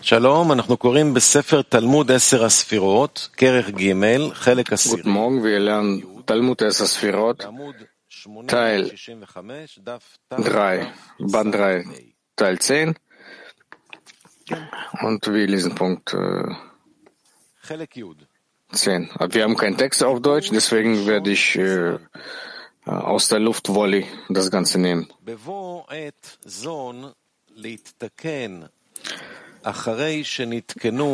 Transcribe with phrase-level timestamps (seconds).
[0.00, 3.92] שלום, אנחנו קוראים בספר תלמוד עשר הספירות, כרך ג',
[4.32, 5.02] חלק עשירי.
[5.02, 7.74] Guten Morgen, wir lernen Talmud Esser Sphirot, עמוד
[8.48, 11.84] Teil 865, דף 3, Band 3,
[12.36, 12.94] Teil 10.
[15.02, 16.54] Und wir lesen Punkt äh,
[17.62, 18.04] חלק י'
[18.72, 19.10] 10.
[19.14, 21.98] Aber Wir haben keinen Text auf Deutsch, deswegen werde ich äh,
[22.84, 25.08] aus der Luft Volley das Ganze nehmen.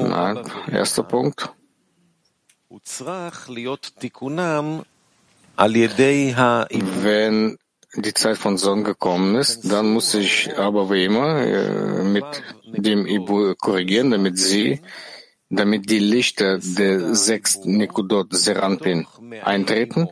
[0.10, 1.50] Na, erster Punkt.
[7.04, 7.58] Wenn
[7.96, 12.26] die Zeit von Son gekommen ist, dann muss ich aber wie immer äh, mit
[12.66, 14.82] dem Ibu korrigieren, damit sie,
[15.50, 19.08] damit die Lichter der sechs Nikudot Serampin
[19.44, 20.10] eintreten?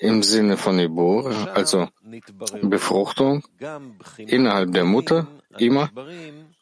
[0.00, 1.88] Im Sinne von Ibu, also
[2.62, 3.42] Befruchtung
[4.16, 5.26] innerhalb der Mutter
[5.58, 5.90] immer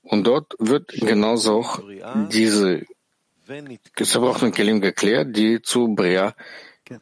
[0.09, 1.80] und dort wird genauso auch
[2.30, 2.87] diese
[3.96, 6.35] zerbrochenen Kelim geklärt, die zu Brea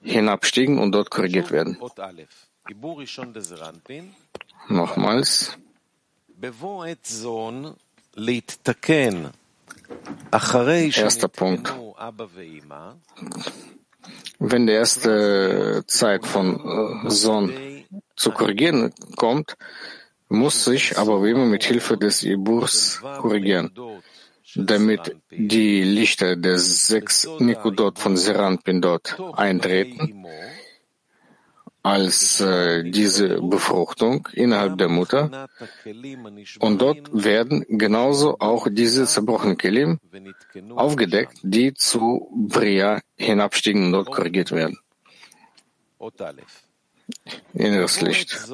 [0.02, 1.78] hinabstiegen und dort korrigiert werden.
[4.68, 5.58] Nochmals.
[11.04, 11.72] Erster Punkt.
[14.38, 17.84] Wenn die erste Zeit von äh, Sohn
[18.16, 19.56] zu korrigieren kommt,
[20.28, 23.70] muss sich aber wie immer mit Hilfe des Iburs korrigieren,
[24.54, 30.24] damit die Lichter der sechs Nikodot von Seranpin dort eintreten,
[31.84, 35.48] als äh, diese Befruchtung innerhalb der Mutter.
[36.58, 40.00] Und dort werden genauso auch diese zerbrochenen Kelim
[40.74, 44.78] aufgedeckt, die zu Bria hinabstiegen und dort korrigiert werden
[47.52, 48.48] inneres Licht.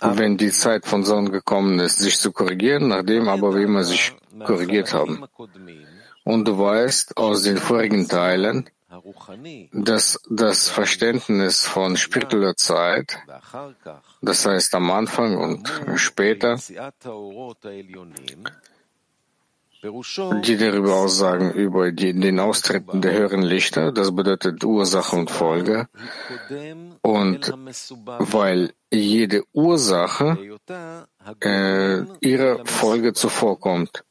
[0.00, 4.12] Wenn die Zeit von Sonnen gekommen ist, sich zu korrigieren, nachdem aber wir immer sich
[4.44, 5.24] korrigiert haben.
[6.24, 8.68] Und du weißt aus den vorigen Teilen,
[9.72, 13.18] dass das Verständnis von spiritueller Zeit,
[14.22, 16.58] das heißt am Anfang und später,
[20.42, 25.88] die darüber aussagen, über die, den Austreten der höheren Lichter, das bedeutet Ursache und Folge.
[27.02, 27.52] Und
[28.18, 30.58] weil jede Ursache
[31.40, 34.04] äh, ihrer Folge zuvorkommt.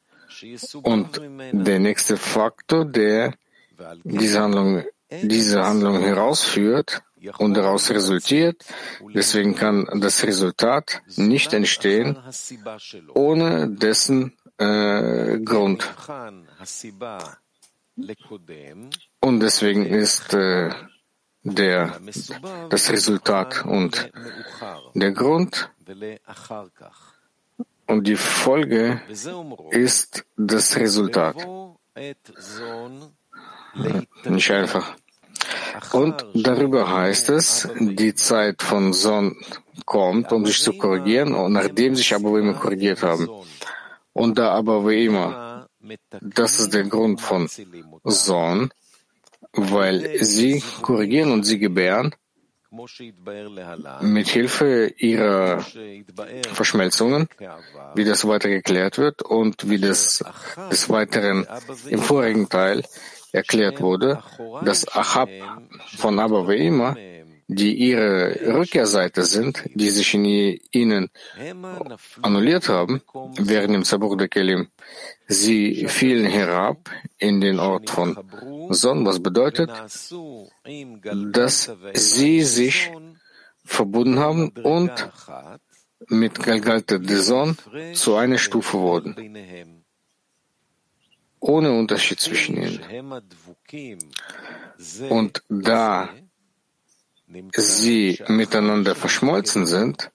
[0.82, 1.20] Und
[1.52, 3.34] der nächste Faktor, der
[4.04, 7.02] diese Handlung, diese Handlung herausführt
[7.38, 8.64] und daraus resultiert,
[9.14, 12.18] deswegen kann das Resultat nicht entstehen,
[13.14, 15.94] ohne dessen äh, Grund.
[19.20, 20.70] Und deswegen ist äh,
[21.42, 22.00] der,
[22.70, 24.10] das Resultat und
[24.94, 25.70] der Grund
[27.86, 29.00] und die Folge
[29.70, 31.36] ist das Resultat.
[31.94, 32.14] Äh,
[34.24, 34.96] nicht einfach.
[35.92, 39.36] Und darüber heißt es, die Zeit von Son
[39.84, 43.28] kommt, um sich zu korrigieren, und nachdem sich Abouim korrigiert haben
[44.16, 45.68] und da aber wie immer.
[46.20, 47.48] Das ist der Grund von
[48.04, 48.70] Sohn,
[49.52, 52.14] weil sie korrigieren und sie gebären
[54.00, 55.64] mit Hilfe ihrer
[56.52, 57.28] Verschmelzungen,
[57.94, 60.24] wie das weiter geklärt wird und wie das
[60.70, 61.46] des Weiteren
[61.88, 62.82] im vorigen Teil
[63.32, 64.22] erklärt wurde,
[64.64, 65.28] dass Achab
[65.96, 66.96] von Abba wie immer
[67.48, 71.10] die ihre Rückkehrseite sind, die sich in ihnen
[72.22, 73.02] annulliert haben,
[73.38, 74.68] während im Zabur der Kelim.
[75.28, 78.18] Sie fielen herab in den Ort von
[78.70, 79.70] Son, was bedeutet,
[81.32, 82.90] dass sie sich
[83.64, 84.92] verbunden haben und
[86.08, 87.56] mit Galgalte de Son
[87.94, 89.84] zu einer Stufe wurden
[91.46, 93.22] ohne Unterschied zwischen ihnen.
[95.08, 96.08] Und da
[97.56, 100.10] sie miteinander verschmolzen sind,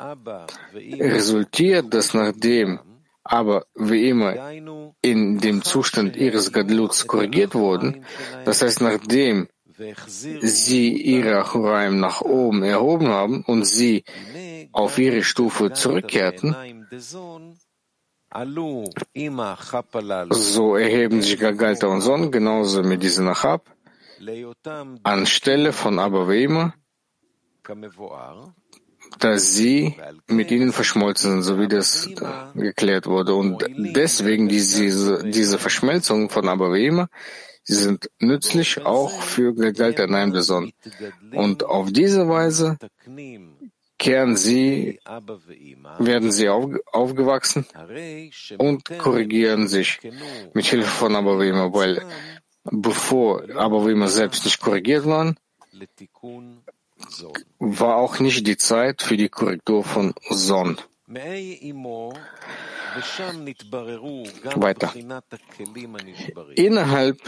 [0.00, 2.80] resultiert das nachdem
[3.24, 4.50] aber wie immer
[5.00, 8.04] in dem Zustand ihres Gadluts korrigiert wurden,
[8.44, 9.48] das heißt nachdem
[10.40, 14.04] sie ihre Achuraim nach oben erhoben haben und sie
[14.72, 16.86] auf ihre Stufe zurückkehrten,
[20.30, 23.70] so erheben sich Gagalta und Son genauso mit diesen Achab
[25.02, 26.74] anstelle von Abavema,
[29.18, 29.94] dass sie
[30.26, 32.08] mit ihnen verschmolzen sind, so wie das
[32.54, 33.34] geklärt wurde.
[33.34, 37.08] Und deswegen diese, diese Verschmelzung von Abavema,
[37.62, 40.72] sie sind nützlich auch für Gedaltaneim der Sonne.
[41.32, 42.78] Und auf diese Weise
[43.98, 44.98] kehren sie,
[45.98, 47.66] werden sie auf, aufgewachsen
[48.58, 50.00] und korrigieren sich
[50.54, 52.04] mit Hilfe von Abavema, weil
[52.64, 55.36] bevor Abavima selbst nicht korrigiert waren,
[57.58, 60.78] war auch nicht die Zeit für die Korrektur von Son.
[64.54, 64.92] Weiter.
[66.54, 67.18] Innerhalb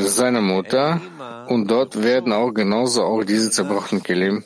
[0.00, 1.00] seiner Mutter
[1.48, 4.44] und dort werden auch genauso auch diese zerbrochenen Kelim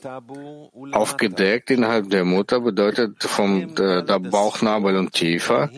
[0.93, 1.71] aufgedeckt.
[1.71, 5.71] Innerhalb der Mutter bedeutet vom der, der Bauchnabel und tiefer.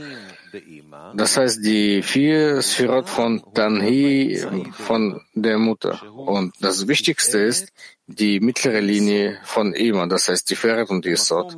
[1.14, 6.02] Das heißt, die vier Sphirot von Tanhi von der Mutter.
[6.12, 7.72] Und das Wichtigste ist
[8.06, 11.56] die mittlere Linie von Ima, das heißt die Feret und die Isot.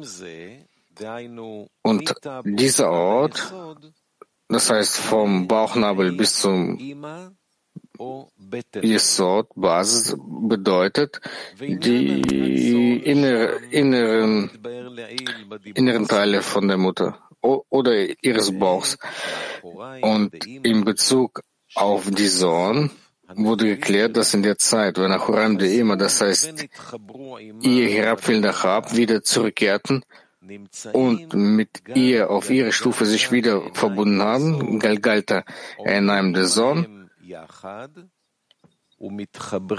[1.82, 3.54] Und dieser Ort,
[4.48, 6.78] das heißt vom Bauchnabel bis zum
[8.82, 11.20] Yesod, Basis, bedeutet
[11.58, 14.50] die innere, inneren,
[15.74, 17.25] inneren Teile von der Mutter
[17.68, 18.98] oder ihres Bauchs.
[20.02, 21.40] Und in Bezug
[21.74, 22.90] auf die Sohn
[23.34, 26.66] wurde geklärt, dass in der Zeit, wenn Achuram de immer, das heißt,
[27.62, 30.02] ihr herabfällender Hab wieder zurückkehrten,
[30.92, 35.44] und mit ihr auf ihre Stufe sich wieder verbunden haben, Galgalta
[35.84, 37.10] Enaim der Sohn.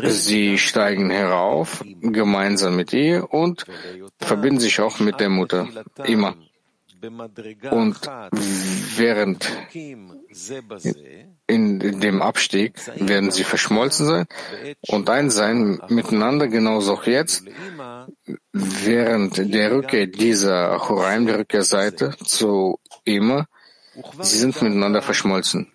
[0.10, 3.66] Sie steigen herauf, gemeinsam mit ihr und
[4.20, 5.68] verbinden sich auch mit der Mutter,
[6.04, 6.36] immer.
[7.72, 8.02] Und
[8.98, 9.50] während
[11.48, 14.26] in dem Abstieg werden sie verschmolzen sein
[14.88, 17.46] und eins sein miteinander, genauso auch jetzt,
[18.52, 23.48] während der Rückkehr dieser Choraim, der Rückkehrseite zu Ima,
[24.22, 25.72] sie sind miteinander verschmolzen.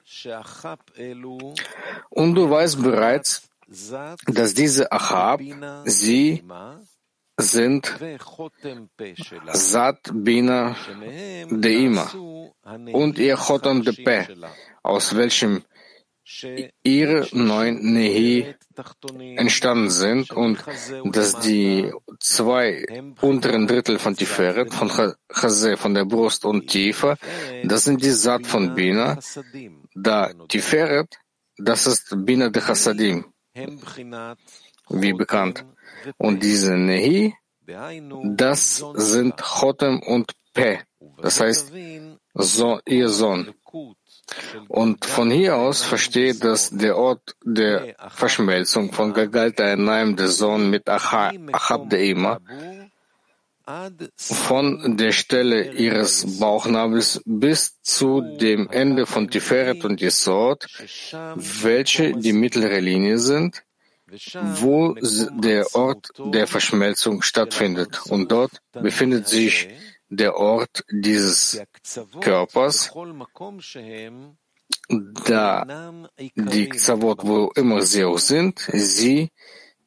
[2.10, 3.48] Und du weißt bereits,
[4.26, 5.40] dass diese Achab,
[5.84, 6.42] sie
[7.42, 7.92] sind
[9.52, 10.76] Sat Bina
[11.50, 12.10] Deima
[12.92, 14.26] und ihr Chotam de Pe,
[14.82, 15.62] aus welchem
[16.82, 18.54] ihre neun Nehi
[19.36, 20.64] entstanden sind und
[21.04, 22.86] dass die zwei
[23.20, 24.90] unteren Drittel von Tiferet, von
[25.28, 27.18] Chase, von der Brust und Tiefer,
[27.64, 29.18] das sind die Sat von Bina,
[29.94, 31.18] da Tiferet,
[31.58, 33.26] das ist Bina de Chassadim,
[34.88, 35.64] wie bekannt.
[36.18, 37.34] Und diese Nehi,
[38.24, 40.80] das sind Chotem und Pe,
[41.18, 41.72] das heißt
[42.34, 43.54] so, ihr Sohn.
[44.68, 50.70] Und von hier aus versteht, dass der Ort der Verschmelzung von Gagalta Enaim, der Sohn
[50.70, 52.38] mit Achab de Ima,
[54.16, 60.66] von der Stelle ihres Bauchnabels bis zu dem Ende von Tiferet und Yesod,
[61.36, 63.62] welche die mittlere Linie sind,
[64.60, 68.06] wo der Ort der Verschmelzung stattfindet.
[68.06, 69.68] Und dort befindet sich
[70.08, 71.62] der Ort dieses
[72.20, 72.92] Körpers,
[75.24, 75.92] da
[76.34, 79.30] die Xavot, wo immer sie auch sind, sie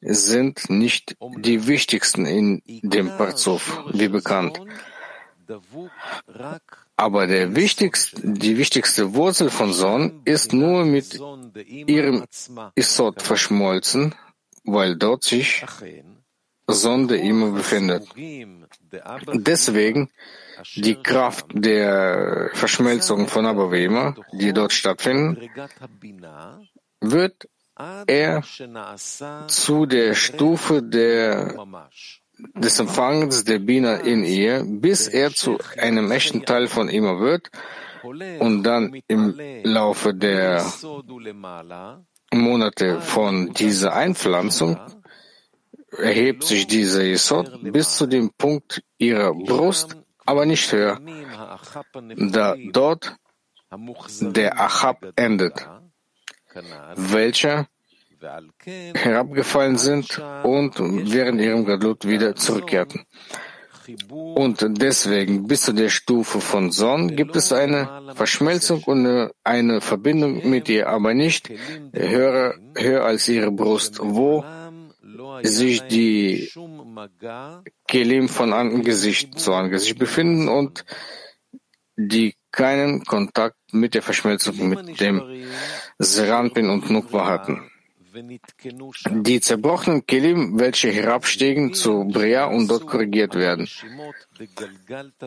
[0.01, 4.59] sind nicht die wichtigsten in dem Parzuf, wie bekannt.
[6.97, 11.19] Aber der wichtigste, die wichtigste Wurzel von Son ist nur mit
[11.65, 12.23] ihrem
[12.75, 14.15] Isot verschmolzen,
[14.63, 15.65] weil dort sich
[16.67, 18.07] Sonde immer befindet.
[19.33, 20.09] Deswegen
[20.75, 25.49] die Kraft der Verschmelzung von Abavema, die dort stattfinden,
[27.01, 27.49] wird
[28.07, 28.41] er
[29.47, 31.55] zu der Stufe der,
[32.37, 37.49] des Empfangens der Bina in ihr, bis er zu einem echten Teil von ihm wird
[38.39, 40.65] und dann im Laufe der
[42.33, 44.79] Monate von dieser Einpflanzung
[45.97, 50.99] erhebt sich dieser Yesod bis zu dem Punkt ihrer Brust, aber nicht höher,
[52.17, 53.15] da dort
[54.19, 55.67] der Achab endet,
[56.95, 57.67] welcher
[58.93, 60.79] herabgefallen sind und
[61.11, 63.05] während ihrem Gadlut wieder zurückkehrten.
[64.09, 70.49] Und deswegen bis zu der Stufe von Son gibt es eine Verschmelzung und eine Verbindung
[70.49, 71.51] mit ihr, aber nicht
[71.93, 74.43] höher, höher als ihre Brust, wo
[75.43, 76.51] sich die
[77.87, 80.85] Kelim von Angesicht zu Angesicht befinden und
[81.95, 85.45] die keinen Kontakt mit der Verschmelzung mit dem
[85.99, 87.69] Seranpin und Nukwa hatten.
[88.15, 93.67] Die zerbrochenen Kelim, welche herabsteigen zu Bria und dort korrigiert werden.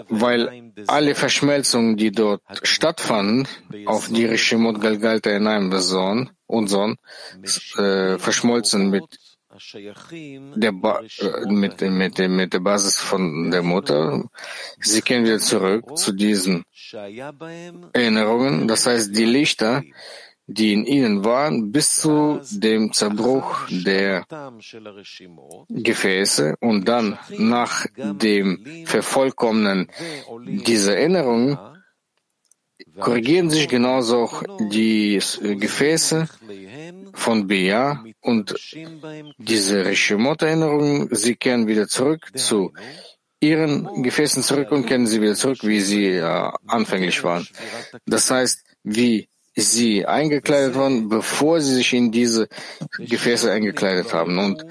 [0.08, 3.46] Weil alle Verschmelzungen, die dort stattfanden,
[3.86, 6.96] auf die Rishimot Galgalta in einem Sohn und Sohn
[7.76, 9.04] äh, verschmolzen mit
[10.54, 14.24] der ba äh, mit, mit, mit der Basis von der Mutter.
[14.80, 16.64] Sie kehren wieder zurück zu diesen
[17.92, 18.68] Erinnerungen.
[18.68, 19.82] Das heißt, die Lichter,
[20.48, 24.24] die in ihnen waren, bis zu dem Zerbruch der
[25.68, 29.88] Gefäße und dann nach dem Vervollkommnen
[30.46, 31.58] dieser Erinnerungen
[32.98, 36.28] korrigieren sich genauso auch die Gefäße
[37.12, 38.54] von Bia und
[39.36, 42.72] diese Rishimot-Erinnerungen, sie kehren wieder zurück zu
[43.40, 47.46] ihren Gefäßen zurück und kehren sie wieder zurück, wie sie äh, anfänglich waren.
[48.06, 52.48] Das heißt, wie sie eingekleidet waren, bevor sie sich in diese
[52.98, 54.38] Gefäße eingekleidet haben.
[54.38, 54.64] Und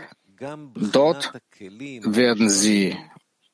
[0.75, 2.95] dort werden sie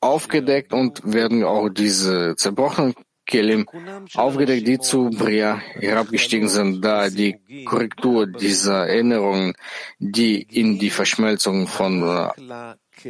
[0.00, 2.94] aufgedeckt und werden auch diese zerbrochenen
[3.26, 3.66] Kelim
[4.14, 9.54] aufgedeckt, die zu Bria herabgestiegen sind, da die Korrektur dieser Erinnerungen,
[9.98, 12.02] die in die Verschmelzung von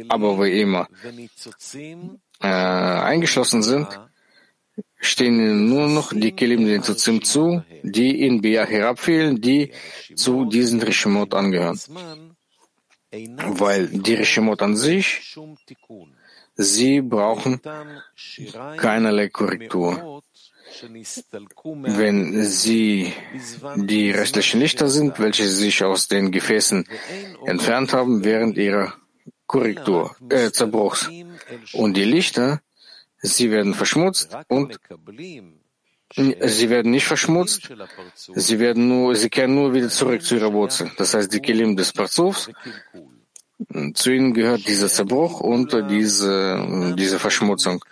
[0.07, 0.87] aber wie immer
[2.41, 3.87] äh, eingeschlossen sind,
[5.05, 9.71] stehen nur noch die Kelim den Tuzim zu, die in Bia herabfielen, die
[10.15, 11.79] zu diesen Rishimot angehören.
[13.11, 15.37] Weil die Rishimot an sich
[16.57, 17.61] Sie brauchen
[18.77, 20.23] keinerlei Korrektur.
[21.63, 23.13] Wenn sie
[23.75, 26.85] die restlichen Lichter sind, welche sich aus den Gefäßen
[27.45, 28.93] entfernt haben während ihrer
[29.47, 31.09] Korrektur, äh, Zerbruchs.
[31.73, 32.61] Und die Lichter,
[33.17, 34.79] sie werden verschmutzt und
[36.13, 37.73] Sie werden nicht verschmutzt,
[38.35, 40.91] sie werden nur, sie kehren nur wieder zurück zu ihrer Wurzel.
[40.97, 42.49] Das heißt, die Kelim des Parzufs.
[43.93, 47.83] zu ihnen gehört dieser Zerbruch und diese, diese Verschmutzung,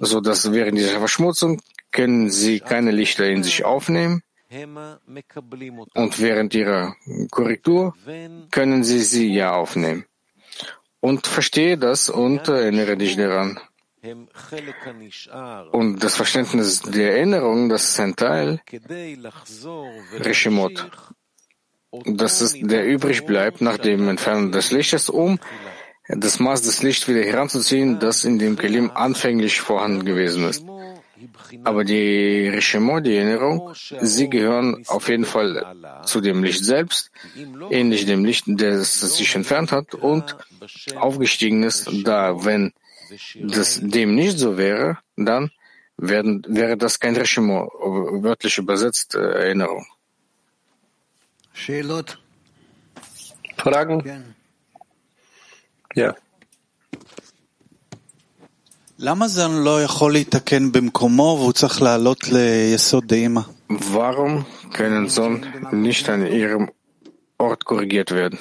[0.00, 1.60] so dass während dieser Verschmutzung
[1.90, 4.22] können sie keine Lichter in sich aufnehmen.
[5.94, 6.94] Und während ihrer
[7.30, 7.94] Korrektur
[8.50, 10.04] können sie sie ja aufnehmen.
[11.00, 13.60] Und verstehe das und erinnere dich daran.
[15.72, 18.60] Und das Verständnis der Erinnerung, das ist ein Teil
[20.24, 20.90] Rishimot
[22.04, 25.38] das ist, der übrig bleibt nach dem Entfernen des Lichtes, um
[26.08, 30.64] das Maß des Lichts wieder heranzuziehen, das in dem Kelim anfänglich vorhanden gewesen ist.
[31.64, 35.74] Aber die Rishemo, die Erinnerung, sie gehören auf jeden Fall
[36.04, 37.10] zu dem Licht selbst,
[37.70, 40.36] ähnlich dem Licht, das sich entfernt hat und
[40.96, 42.72] aufgestiegen ist, da wenn
[43.42, 45.50] das dem nicht so wäre, dann
[45.96, 47.70] werden, wäre das kein Rishemo,
[48.22, 49.86] wörtlich übersetzt Erinnerung.
[53.56, 54.34] Fragen?
[55.94, 56.14] Ja.
[63.68, 66.70] Warum können Sohn nicht an ihrem
[67.38, 68.38] Ort korrigiert werden?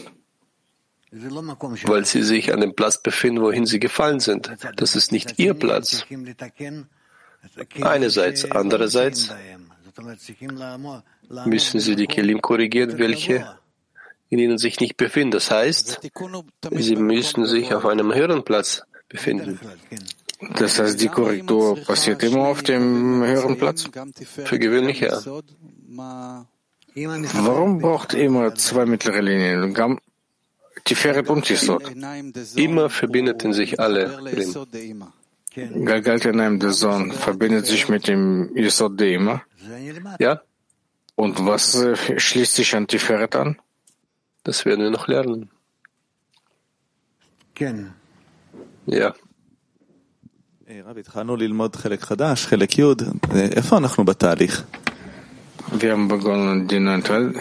[1.11, 4.51] Weil sie sich an dem Platz befinden, wohin sie gefallen sind.
[4.75, 6.05] Das ist nicht ihr Platz.
[7.81, 9.31] Einerseits, andererseits
[11.45, 13.57] müssen sie die Kelim korrigieren, welche
[14.29, 15.31] in ihnen sich nicht befinden.
[15.31, 16.01] Das heißt,
[16.71, 19.59] sie müssen sich auf einem höheren Platz befinden.
[20.55, 23.89] Das heißt, die Korrektur passiert immer auf dem höheren Platz?
[24.45, 25.19] Für gewöhnlich ja.
[26.95, 29.73] Warum braucht immer zwei mittlere Linien?
[30.87, 31.83] Tiferet und Tisot.
[32.55, 34.03] Immer verbindeten sich alle
[35.51, 35.85] Kelim.
[35.85, 39.41] Galgaltenaim, der Sohn, verbindet sich mit dem Yesod Deima.
[40.19, 40.41] Ja.
[41.15, 43.57] Und was äh, schließt sich an Tiferet an?
[44.43, 45.49] Das werden wir noch lernen.
[48.85, 49.13] Ja.
[55.71, 57.33] Wir haben begonnen den neuen Teil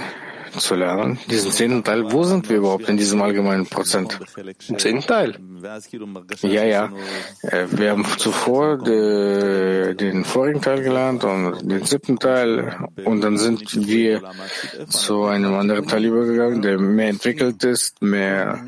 [0.53, 2.11] zu lernen, diesen zehnten Teil.
[2.13, 4.19] Wo sind wir überhaupt in diesem allgemeinen Prozent?
[4.59, 5.39] Zehnten Teil.
[6.43, 6.93] Ja, ja.
[7.43, 13.37] Äh, wir haben zuvor de, den vorigen Teil gelernt und den siebten Teil und dann
[13.39, 14.23] sind wir
[14.89, 18.59] zu einem anderen Teil übergegangen, der mehr entwickelt ist, mehr.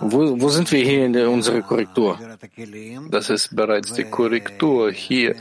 [0.00, 2.18] Wo, wo sind wir hier in der, unserer Korrektur?
[3.10, 4.90] Das ist bereits die Korrektur.
[4.92, 5.34] Hier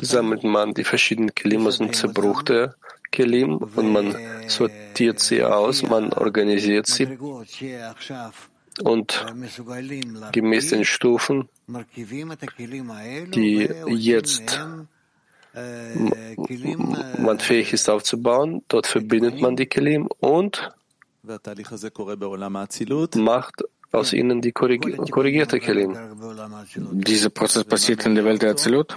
[0.00, 2.74] sammelt man die verschiedenen Klimas und Zerbruch der
[3.12, 4.16] Kelim und man
[4.48, 7.06] sortiert sie aus, man organisiert sie
[8.82, 9.26] und
[10.32, 11.48] gemäß den Stufen,
[13.34, 14.60] die jetzt
[17.18, 20.72] man fähig ist aufzubauen, dort verbindet man die Kelim und
[23.16, 25.96] macht aus ihnen die korrigierte Kelim.
[26.92, 28.96] Dieser Prozess passiert in der Welt der Azilut?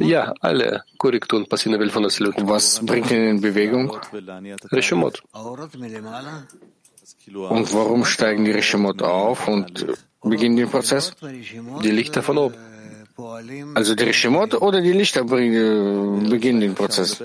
[0.00, 2.34] Ja, alle Korrekturen passieren in der Welt von Azilut.
[2.38, 3.96] Was bringt ihn in Bewegung?
[4.72, 5.22] Rishomot.
[7.34, 9.86] Und warum steigen die Rishimot auf und
[10.22, 11.14] beginnen den Prozess?
[11.82, 12.54] Die Lichter von oben.
[13.74, 17.22] Also die Rishimot oder die Lichter beginnen den Prozess?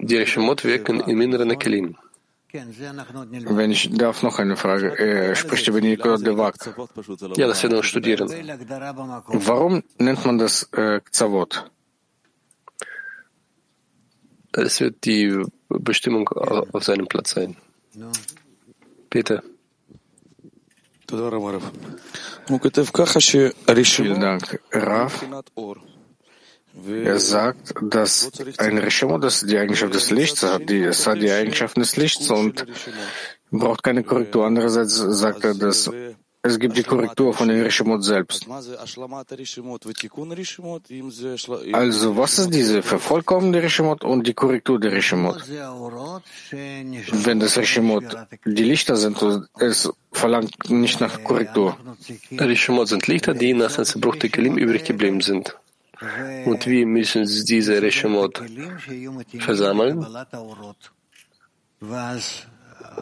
[0.00, 1.96] Die Rishimot wirken im inneren Kelim.
[2.52, 4.98] Wenn ich darf, noch eine Frage.
[4.98, 6.56] Er spricht über die Devak.
[7.36, 8.28] Ja, das werden wir studieren.
[8.28, 11.70] Warum nennt man das äh, Kzavot?
[14.52, 17.56] Es wird die Bestimmung auf seinem Platz sein.
[19.08, 19.42] Bitte.
[23.84, 25.24] Vielen Dank, Raf.
[27.04, 31.30] Er sagt, dass ein Rishimot, das die Eigenschaft des Lichts hat, die, es hat die
[31.30, 32.66] Eigenschaften des Lichts und
[33.50, 34.46] braucht keine Korrektur.
[34.46, 35.90] Andererseits sagt er, dass
[36.44, 38.48] es gibt die Korrektur von den Rishimot selbst.
[41.72, 45.40] Also, was ist diese vervollkommene Rishimot und die Korrektur der Rishimot?
[46.50, 49.22] Wenn das Rishimot die Lichter sind,
[49.60, 51.76] es verlangt nicht nach Korrektur.
[52.32, 55.56] Rishimot sind Lichter, die nach dem Zerbruch der Kelim übrig geblieben sind.
[56.44, 58.42] Und wir müssen diese Reshemot
[59.38, 60.06] versammeln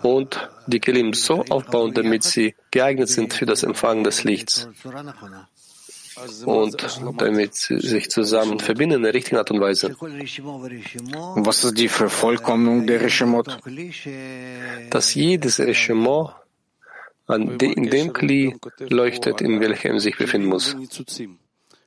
[0.03, 4.69] und die Kelim so aufbauen, damit sie geeignet sind für das Empfangen des Lichts
[6.45, 6.77] und
[7.17, 9.97] damit sie sich zusammen verbinden in der richtigen Art und Weise.
[11.37, 13.59] Was ist die Vervollkommnung der Reshemot?
[14.91, 16.35] Dass jedes Reshemot
[17.27, 18.57] an dem Kli
[18.89, 20.77] leuchtet, in welchem sich befinden muss.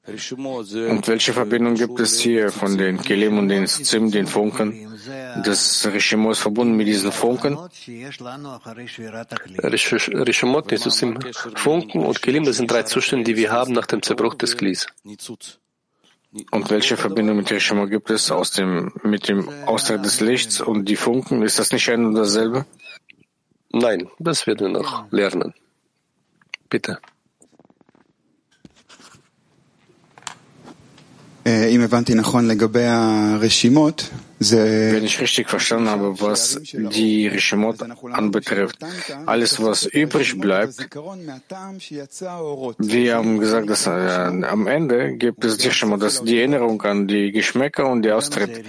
[0.05, 4.93] Und welche Verbindung gibt es hier von den Kelim und den Zim, den Funken?
[5.45, 7.57] Das Rishimo ist verbunden mit diesen Funken.
[9.63, 11.19] Rishimot, Nitzim,
[11.55, 14.87] Funken und Kelim, das sind drei Zustände, die wir haben nach dem Zerbruch des Klis.
[16.51, 20.83] Und welche Verbindung mit Rishimo gibt es aus dem, mit dem Austritt des Lichts und
[20.85, 21.43] die Funken?
[21.43, 22.65] Ist das nicht ein und dasselbe?
[23.71, 25.53] Nein, das werden wir noch lernen.
[26.69, 26.99] Bitte.
[34.93, 37.77] Wenn ich richtig verstanden habe, was die Rishimot
[38.11, 38.77] anbetrifft,
[39.25, 40.89] alles, was übrig bleibt,
[42.79, 47.07] wir haben gesagt, dass äh, am Ende gibt es die Rishimot, das die Erinnerung an
[47.07, 48.63] die Geschmäcker und die Austritt.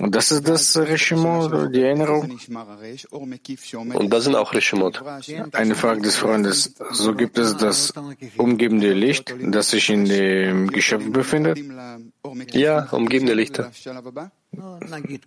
[0.00, 2.38] Und das ist das Rishimot, die Erinnerung?
[3.94, 5.02] Und das sind auch Rishimot.
[5.52, 6.74] Eine Frage des Freundes.
[6.90, 7.92] So gibt es das
[8.36, 11.60] umgebende Licht, das sich in dem Geschöpf befindet?
[12.52, 13.70] Ja, umgebende Lichter.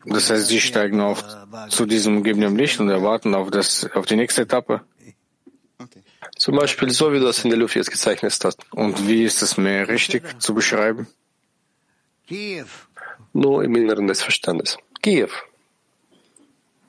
[0.06, 1.24] Das heißt, Sie steigen auf
[1.70, 4.82] zu diesem umgebenden Licht und erwarten auf, das, auf die nächste Etappe?
[6.38, 8.60] Zum Beispiel so, wie du das in der Luft jetzt gezeichnet hast.
[8.72, 11.08] Und wie ist es mehr richtig zu beschreiben?
[13.33, 14.79] Nur im Inneren des Verstandes.
[15.03, 15.31] Kiew.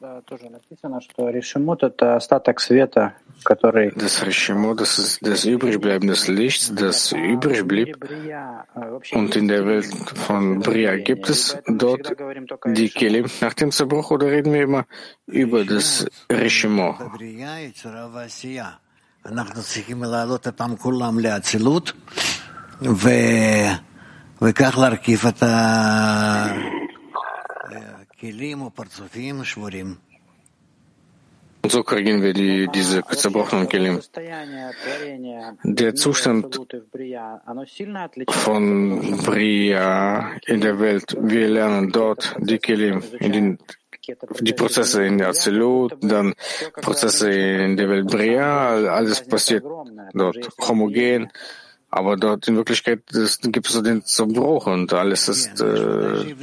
[0.03, 3.93] Да, тоже написано, что решимут — это остаток света, который...
[3.95, 7.95] Das Rishimot, das ist das Übrigbleiben des Lichts, das übrig blieb.
[9.13, 9.85] Und in der Welt
[10.27, 12.13] von Bria gibt es dort
[12.65, 14.85] die Kelim nach dem Zerbruch oder reden wir immer
[15.25, 16.97] über das Rishimot?
[19.25, 21.91] אנחנו צריכים להעלות אותם כולם לאצילות,
[22.81, 23.86] וכך
[31.60, 34.00] Und so kriegen wir die, diese zerbrochenen Kelim.
[35.64, 36.56] Der Zustand
[38.30, 43.58] von Bria in der Welt, wir lernen dort die Kelim, in den,
[44.40, 46.34] die Prozesse in der Azilut, dann
[46.80, 49.64] Prozesse in der Welt Bria, alles passiert
[50.14, 51.32] dort homogen.
[51.90, 55.60] Aber dort in Wirklichkeit ist, gibt es so den Zerbruch und alles ist.
[55.60, 56.34] Äh,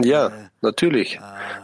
[0.00, 1.20] ja, natürlich.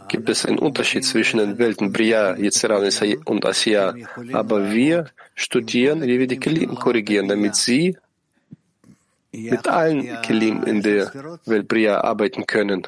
[0.09, 2.83] gibt es einen Unterschied zwischen den Welten Bria, Yetzirah
[3.25, 3.95] und Asiya.
[4.33, 7.97] Aber wir studieren, wie wir die Kelim korrigieren, damit sie
[9.33, 11.13] mit allen Kelim in der
[11.47, 12.87] Welt Bria arbeiten können.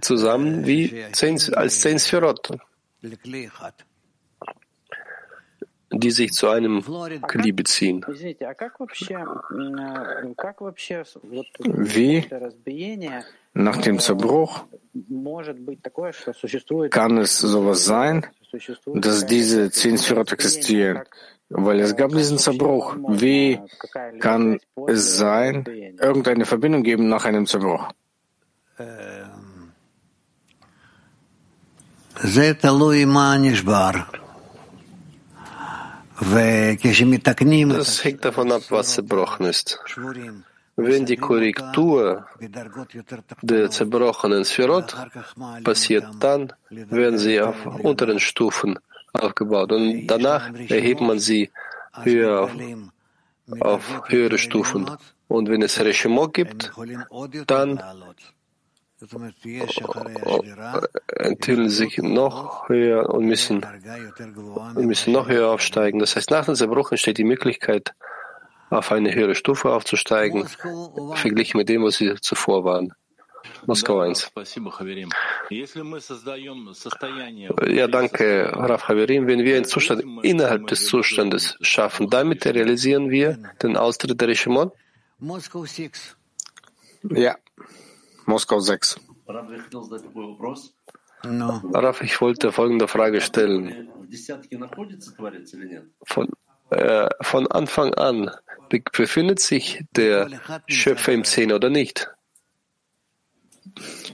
[0.00, 2.50] Zusammen wie zehn, als zehn Sphirot
[5.92, 6.82] die sich zu einem
[7.26, 8.04] Kli beziehen.
[8.06, 8.28] Wie
[13.54, 14.64] nach dem Zerbruch
[16.90, 18.26] kann es sowas sein,
[18.94, 21.02] dass diese zehn Sphirot existieren?
[21.52, 22.96] Weil es gab diesen Zerbruch.
[23.08, 23.58] Wie
[24.20, 25.64] kann es sein,
[26.00, 27.88] irgendeine Verbindung geben nach einem Zerbruch?
[32.22, 32.36] Das
[38.04, 39.80] hängt davon ab, was zerbrochen ist.
[40.76, 42.26] Wenn die Korrektur
[43.42, 44.96] der zerbrochenen Sphirot
[45.64, 48.78] passiert, dann werden sie auf unteren Stufen
[49.12, 51.50] aufgebaut und danach erhebt man sie
[52.02, 52.52] höher auf,
[53.60, 54.90] auf höhere Stufen.
[55.26, 56.72] Und wenn es Reshimot gibt,
[57.46, 57.82] dann
[61.16, 63.64] enthüllen sich noch höher und müssen,
[64.74, 65.98] müssen noch höher aufsteigen.
[66.00, 67.94] Das heißt, nach dem Zerbruch entsteht die Möglichkeit,
[68.68, 70.46] auf eine höhere Stufe aufzusteigen,
[71.14, 72.92] verglichen mit dem, was sie zuvor waren.
[73.66, 74.30] Moskau 1.
[77.68, 79.26] Ja, danke, Rav Haverim.
[79.26, 84.70] Wenn wir einen Zustand innerhalb des Zustandes schaffen, damit realisieren wir den Austritt der Rishimon?
[87.02, 87.36] Ja,
[88.30, 89.00] Moskau 6.
[91.74, 93.88] Rav, ich wollte folgende Frage stellen.
[96.04, 96.28] Von,
[96.70, 98.30] äh, von Anfang an
[98.92, 100.30] befindet sich der
[100.68, 102.08] Schöpfer im Zehn oder nicht?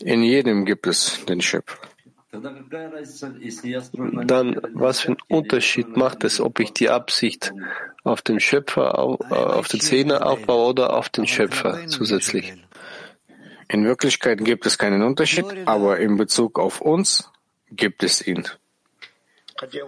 [0.00, 1.78] In jedem gibt es den Schöpfer.
[2.32, 7.52] Dann, was für einen Unterschied macht es, ob ich die Absicht
[8.02, 12.54] auf den Schöpfer, auf den Zehner aufbaue oder auf den Schöpfer zusätzlich?
[13.68, 17.30] In Wirklichkeit gibt es keinen Unterschied, aber in Bezug auf uns
[17.70, 18.44] gibt es ihn.
[19.62, 19.82] Ich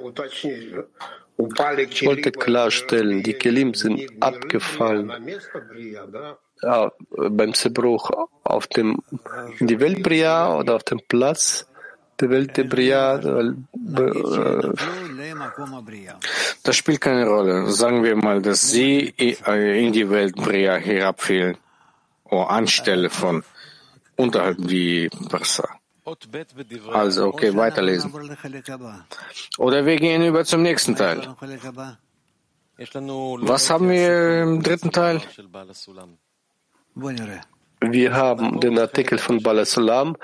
[2.07, 5.12] wollte klarstellen, die Kelim sind abgefallen
[6.62, 8.11] ja, beim Zerbruch
[8.45, 9.03] auf dem,
[9.59, 11.67] in die Welt Bria oder auf dem Platz
[12.21, 13.17] der Welt der Bria.
[13.17, 13.53] Äh,
[16.62, 17.71] das spielt keine Rolle.
[17.71, 21.57] Sagen wir mal, dass sie in die Welt Bria herabfielen,
[22.25, 23.45] oder anstelle von
[24.19, 25.67] unterhalb die Persa.
[26.93, 28.13] Also, okay, weiterlesen.
[29.59, 31.35] Oder wir gehen über zum nächsten Teil.
[33.53, 35.21] Was haben wir im dritten Teil?
[37.81, 40.17] Wir haben den Artikel von Balasalam